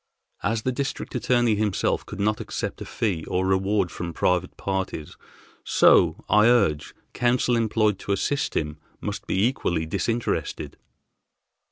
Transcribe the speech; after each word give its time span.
As 0.41 0.63
the 0.63 0.71
District 0.71 1.13
Attorney 1.13 1.53
himself 1.53 2.07
could 2.07 2.19
not 2.19 2.41
accept 2.41 2.81
a 2.81 2.85
fee 2.85 3.23
or 3.25 3.45
reward 3.45 3.91
from 3.91 4.13
private 4.15 4.57
parties, 4.57 5.15
so, 5.63 6.25
I 6.27 6.47
urge, 6.47 6.95
counsel 7.13 7.55
employed 7.55 7.99
to 7.99 8.11
assist 8.11 8.55
him 8.57 8.79
must 8.99 9.27
be 9.27 9.45
equally 9.45 9.85
disinterested." 9.85 10.75